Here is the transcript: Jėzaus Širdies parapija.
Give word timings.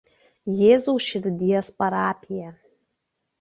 Jėzaus 0.61 1.05
Širdies 1.09 1.69
parapija. 1.83 2.51